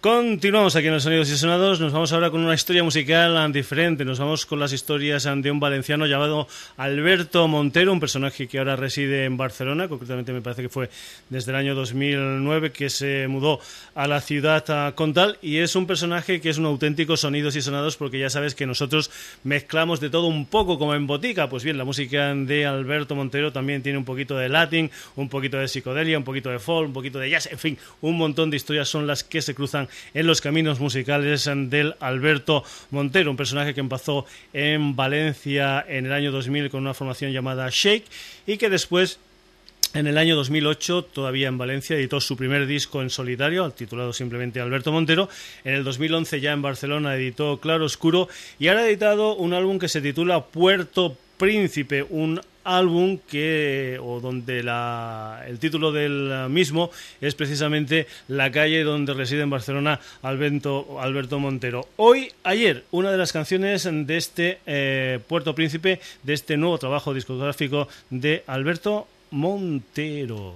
Continuamos 0.06 0.76
aquí 0.76 0.86
en 0.86 0.94
los 0.94 1.02
Sonidos 1.02 1.32
y 1.32 1.36
Sonados. 1.36 1.80
Nos 1.80 1.92
vamos 1.92 2.14
ahora 2.14 2.30
con 2.30 2.40
una 2.42 2.54
historia 2.54 2.84
musical 2.84 3.52
diferente. 3.52 4.06
Nos 4.06 4.20
vamos 4.20 4.46
con 4.46 4.60
las 4.60 4.72
historias 4.72 5.24
de 5.24 5.50
un 5.50 5.60
valenciano 5.60 6.06
llamado 6.06 6.48
Alberto 6.78 7.48
Montero, 7.48 7.92
un 7.92 8.00
personaje 8.00 8.48
que 8.48 8.60
ahora 8.60 8.76
reside 8.76 9.26
en 9.26 9.36
Barcelona. 9.36 9.88
Concretamente, 9.88 10.32
me 10.32 10.44
parece 10.44 10.62
que 10.62 10.70
fue 10.70 10.92
desde 11.32 11.54
el 11.54 11.58
año 11.58 11.74
2009 11.74 12.72
que 12.72 12.92
se 12.92 13.28
mudó 13.28 13.60
a 13.96 14.08
la 14.08 14.22
ciudad 14.22 14.94
condal. 14.94 15.40
Y 15.42 15.58
es 15.58 15.76
un 15.76 15.88
personaje 15.88 16.40
que 16.40 16.52
es 16.52 16.60
un 16.60 16.68
auténtico 16.68 17.18
Sonidos 17.18 17.56
y 17.56 17.64
Sonados 17.64 17.98
porque 17.98 18.20
ya 18.20 18.30
sabes 18.30 18.54
que 18.54 18.68
nosotros 18.68 19.10
mezclamos 19.44 20.02
de 20.02 20.12
todo 20.12 20.28
un 20.28 20.46
poco 20.46 20.78
como 20.78 20.94
en 20.94 21.08
botica. 21.08 21.50
Pues 21.50 21.64
bien, 21.64 21.80
la 21.80 21.84
música 21.84 22.32
de 22.36 22.68
Alberto 22.68 23.16
Montero 23.16 23.52
también 23.52 23.82
tiene 23.82 23.98
un 23.98 24.06
poquito 24.06 24.38
de 24.38 24.50
latín, 24.50 24.92
un 25.16 25.30
poquito 25.30 25.58
de 25.58 25.68
psicodelia, 25.68 26.16
un 26.16 26.24
poquito 26.24 26.52
de 26.52 26.60
folk, 26.60 26.90
un 26.90 26.94
poquito 26.94 27.18
de 27.18 27.32
jazz. 27.32 27.48
En 27.52 27.58
fin, 27.58 27.76
un 28.02 28.18
montón 28.18 28.52
de 28.52 28.58
historias 28.58 28.88
son 28.88 29.08
las 29.08 29.24
que 29.24 29.42
se 29.42 29.56
cruzan 29.56 29.90
en 30.14 30.28
los 30.28 30.42
caminos 30.42 30.80
musicales 30.80 31.46
del 31.46 31.96
Alberto 32.00 32.64
Montero, 32.92 33.32
un 33.32 33.38
personaje 33.38 33.74
que 33.74 33.80
empezó 33.80 34.26
en 34.54 34.96
Valencia 34.96 35.86
en 35.88 36.06
el 36.06 36.14
año 36.14 36.32
2000 36.32 36.70
con 36.70 36.82
una 36.82 36.94
formación 36.94 37.32
llamada 37.32 37.70
Shake 37.72 38.06
y 38.48 38.58
que 38.58 38.70
después 38.70 39.20
en 39.96 40.08
el 40.08 40.18
año 40.18 40.36
2008, 40.36 41.04
todavía 41.04 41.48
en 41.48 41.58
Valencia, 41.58 41.96
editó 41.96 42.20
su 42.20 42.36
primer 42.36 42.68
disco 42.68 43.02
en 43.02 43.10
solitario, 43.10 43.70
titulado 43.72 44.12
simplemente 44.12 44.60
Alberto 44.60 44.92
Montero. 44.92 45.30
En 45.64 45.74
el 45.74 45.86
2011 45.86 46.42
ya 46.42 46.52
en 46.52 46.62
Barcelona 46.62 47.16
editó 47.16 47.62
Claro 47.62 47.86
Oscuro 47.86 48.28
y 48.60 48.68
ahora 48.68 48.82
ha 48.82 48.88
editado 48.88 49.36
un 49.36 49.54
álbum 49.54 49.80
que 49.80 49.88
se 49.88 50.02
titula 50.02 50.44
Puerto 50.48 51.16
Príncipe, 51.38 52.06
un 52.10 52.42
álbum 52.66 53.18
que 53.30 53.98
o 54.04 54.20
donde 54.20 54.60
el 54.60 55.60
título 55.60 55.92
del 55.92 56.50
mismo 56.50 56.90
es 57.22 57.36
precisamente 57.36 58.08
la 58.28 58.52
calle 58.52 58.84
donde 58.84 59.14
reside 59.14 59.44
en 59.44 59.50
Barcelona 59.50 60.00
Alberto, 60.22 61.00
Alberto 61.00 61.40
Montero. 61.40 61.88
Hoy, 61.96 62.32
ayer, 62.44 62.84
una 62.92 63.12
de 63.12 63.18
las 63.18 63.32
canciones 63.32 63.88
de 63.90 64.18
este 64.18 64.60
eh, 64.66 65.20
Puerto 65.28 65.56
Príncipe, 65.56 66.02
de 66.24 66.34
este 66.34 66.58
nuevo 66.58 66.78
trabajo 66.78 67.14
discográfico 67.14 67.88
de 68.10 68.44
Alberto 68.48 69.08
Montero. 69.32 70.56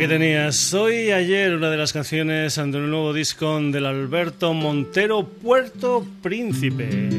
Aquí 0.00 0.08
tenías 0.08 0.56
Soy 0.56 1.10
ayer, 1.10 1.54
una 1.54 1.68
de 1.68 1.76
las 1.76 1.92
canciones 1.92 2.56
ante 2.56 2.78
el 2.78 2.88
nuevo 2.88 3.12
disco 3.12 3.60
del 3.60 3.84
Alberto 3.84 4.54
Montero, 4.54 5.28
Puerto 5.28 6.06
Príncipe. 6.22 7.10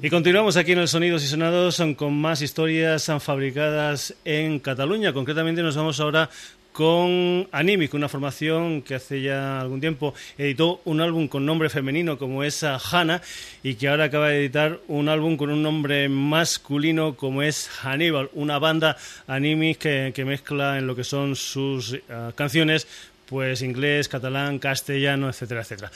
Y 0.00 0.08
continuamos 0.08 0.56
aquí 0.56 0.72
en 0.72 0.78
el 0.78 0.88
Sonidos 0.88 1.22
y 1.22 1.26
Sonados 1.26 1.82
con 1.98 2.14
más 2.14 2.40
historias 2.40 3.12
fabricadas 3.20 4.14
en 4.24 4.60
Cataluña. 4.60 5.12
Concretamente 5.12 5.62
nos 5.62 5.76
vamos 5.76 6.00
ahora 6.00 6.30
con 6.72 7.48
Animic, 7.52 7.94
una 7.94 8.08
formación 8.08 8.82
que 8.82 8.94
hace 8.94 9.22
ya 9.22 9.60
algún 9.60 9.80
tiempo 9.80 10.14
editó 10.38 10.80
un 10.84 11.00
álbum 11.00 11.28
con 11.28 11.44
nombre 11.44 11.68
femenino 11.70 12.18
como 12.18 12.44
es 12.44 12.62
Hannah 12.62 13.22
y 13.62 13.74
que 13.74 13.88
ahora 13.88 14.04
acaba 14.04 14.28
de 14.28 14.40
editar 14.40 14.78
un 14.88 15.08
álbum 15.08 15.36
con 15.36 15.50
un 15.50 15.62
nombre 15.62 16.08
masculino 16.08 17.16
como 17.16 17.42
es 17.42 17.68
Hannibal, 17.68 18.30
una 18.34 18.58
banda 18.58 18.96
Animic 19.26 19.78
que, 19.78 20.24
mezcla 20.24 20.78
en 20.78 20.86
lo 20.86 20.94
que 20.94 21.04
son 21.04 21.34
sus 21.34 21.94
eh, 21.94 22.00
canciones 22.34 22.86
pues 23.26 23.62
inglés, 23.62 24.08
catalán, 24.08 24.58
castellano, 24.58 25.28
etcétera, 25.28 25.62
etcétera. 25.62 25.90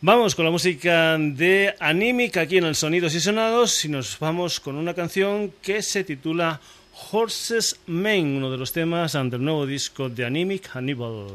Vamos 0.00 0.36
con 0.36 0.44
la 0.44 0.52
música 0.52 1.18
de 1.18 1.74
Animic 1.80 2.36
aquí 2.36 2.58
en 2.58 2.64
el 2.64 2.76
Sonidos 2.76 3.16
y 3.16 3.20
Sonados 3.20 3.84
y 3.84 3.88
nos 3.88 4.16
vamos 4.20 4.60
con 4.60 4.76
una 4.76 4.94
canción 4.94 5.52
que 5.60 5.82
se 5.82 6.04
titula 6.04 6.60
Horses 7.10 7.78
Main, 7.86 8.36
uno 8.36 8.50
de 8.50 8.58
los 8.58 8.72
temas 8.72 9.14
ante 9.14 9.36
el 9.36 9.44
nuevo 9.44 9.66
disco 9.66 10.08
de 10.08 10.26
Animic 10.26 10.68
Hannibal. 10.68 11.28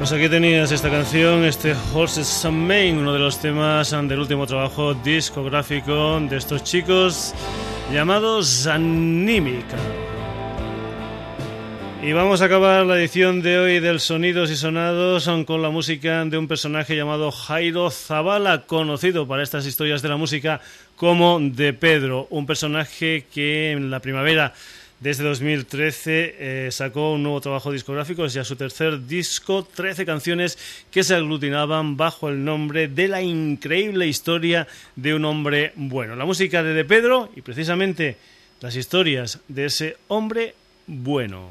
Pues 0.00 0.12
aquí 0.12 0.30
tenías 0.30 0.72
esta 0.72 0.88
canción, 0.88 1.44
este 1.44 1.76
Horses 1.92 2.46
and 2.46 2.66
Main, 2.66 2.96
uno 2.96 3.12
de 3.12 3.18
los 3.18 3.38
temas 3.38 3.90
del 3.90 4.18
último 4.18 4.46
trabajo 4.46 4.94
discográfico 4.94 6.18
de 6.20 6.38
estos 6.38 6.64
chicos 6.64 7.34
llamados 7.92 8.66
Anímica. 8.66 9.76
Y 12.02 12.12
vamos 12.12 12.40
a 12.40 12.46
acabar 12.46 12.86
la 12.86 12.96
edición 12.96 13.42
de 13.42 13.58
hoy 13.58 13.78
del 13.78 14.00
Sonidos 14.00 14.50
y 14.50 14.56
Sonados 14.56 15.28
con 15.44 15.60
la 15.60 15.68
música 15.68 16.24
de 16.24 16.38
un 16.38 16.48
personaje 16.48 16.96
llamado 16.96 17.30
Jairo 17.30 17.90
Zavala, 17.90 18.62
conocido 18.62 19.28
para 19.28 19.42
estas 19.42 19.66
historias 19.66 20.00
de 20.00 20.08
la 20.08 20.16
música 20.16 20.62
como 20.96 21.38
de 21.40 21.74
Pedro, 21.74 22.26
un 22.30 22.46
personaje 22.46 23.26
que 23.30 23.72
en 23.72 23.90
la 23.90 24.00
primavera 24.00 24.54
desde 25.00 25.24
2013 25.24 26.36
eh, 26.38 26.68
sacó 26.70 27.12
un 27.12 27.22
nuevo 27.22 27.40
trabajo 27.40 27.72
discográfico, 27.72 28.24
es 28.26 28.34
ya 28.34 28.44
su 28.44 28.54
tercer 28.56 29.06
disco, 29.06 29.64
13 29.64 30.04
canciones 30.04 30.58
que 30.90 31.02
se 31.02 31.14
aglutinaban 31.14 31.96
bajo 31.96 32.28
el 32.28 32.44
nombre 32.44 32.86
de 32.86 33.08
la 33.08 33.22
increíble 33.22 34.06
historia 34.06 34.68
de 34.96 35.14
un 35.14 35.24
hombre 35.24 35.72
bueno. 35.74 36.16
La 36.16 36.26
música 36.26 36.62
de 36.62 36.74
De 36.74 36.84
Pedro 36.84 37.30
y 37.34 37.40
precisamente 37.40 38.18
las 38.60 38.76
historias 38.76 39.40
de 39.48 39.64
ese 39.64 39.96
hombre 40.08 40.54
bueno. 40.86 41.48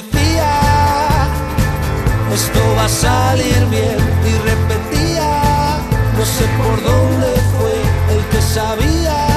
decía, 0.00 1.28
esto 2.32 2.60
va 2.76 2.84
a 2.84 2.88
salir 2.88 3.66
bien. 3.70 3.98
Y 4.24 4.32
repetía, 4.50 5.78
no 6.16 6.24
sé 6.24 6.44
por 6.58 6.82
dónde 6.82 7.28
fue 7.52 8.14
el 8.14 8.24
que 8.30 8.42
sabía. 8.42 9.27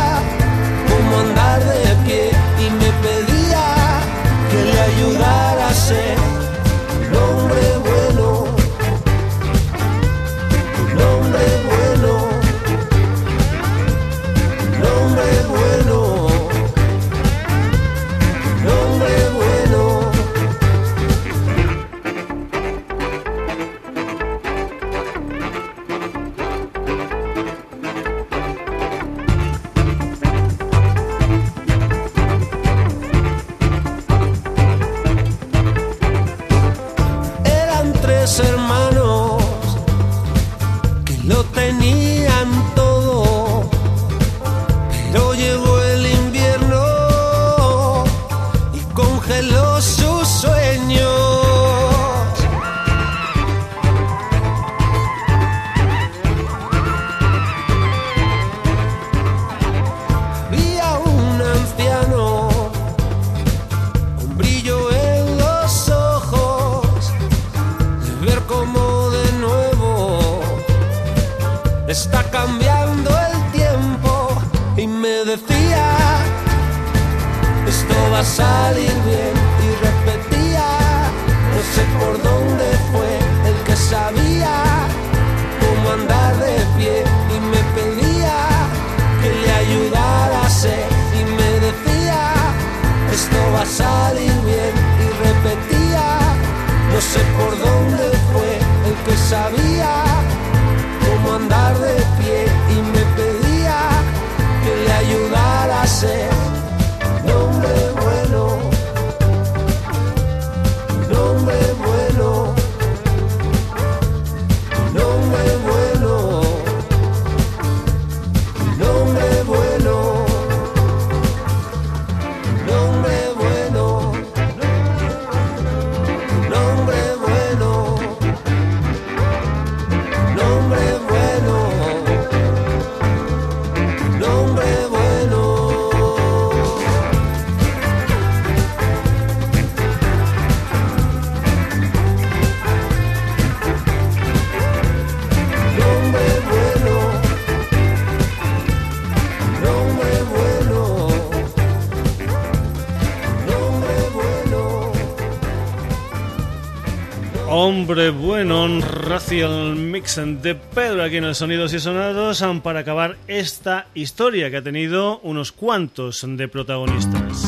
Hombre 157.92 158.10
bueno, 158.10 158.80
Racial 158.80 159.76
Mix 159.76 160.16
de 160.16 160.56
Pedro 160.56 161.04
aquí 161.04 161.18
en 161.18 161.26
el 161.26 161.36
Sonidos 161.36 161.74
y 161.74 161.80
Sonados 161.82 162.42
para 162.64 162.80
acabar 162.80 163.18
esta 163.28 163.88
historia 163.96 164.50
que 164.50 164.56
ha 164.56 164.62
tenido 164.62 165.20
unos 165.24 165.52
cuantos 165.52 166.26
de 166.26 166.48
protagonistas. 166.48 167.44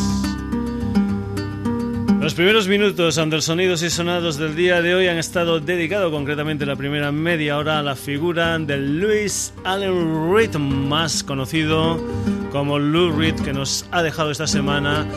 Los 2.19 2.33
primeros 2.33 2.67
minutos 2.67 3.15
del 3.15 3.41
Sonidos 3.41 3.83
y 3.83 3.89
Sonados 3.89 4.37
del 4.37 4.53
día 4.57 4.81
de 4.81 4.93
hoy 4.95 5.07
han 5.07 5.17
estado 5.17 5.61
dedicados 5.61 6.11
concretamente 6.11 6.65
la 6.65 6.75
primera 6.75 7.13
media 7.13 7.57
hora 7.57 7.79
a 7.79 7.83
la 7.83 7.95
figura 7.95 8.59
de 8.59 8.75
Louis 8.75 9.53
Allen 9.63 10.33
Reed, 10.33 10.55
más 10.55 11.23
conocido 11.23 12.05
como 12.51 12.79
Lou 12.79 13.17
Reed, 13.17 13.35
que 13.35 13.53
nos 13.53 13.85
ha 13.91 14.03
dejado 14.03 14.31
esta 14.31 14.47
semana 14.47 15.07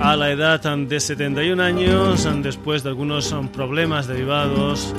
a 0.00 0.16
la 0.16 0.30
edad 0.30 0.60
de 0.60 0.98
71 0.98 1.62
años, 1.62 2.28
después 2.42 2.82
de 2.82 2.88
algunos 2.88 3.34
problemas 3.52 4.06
derivados 4.06 4.94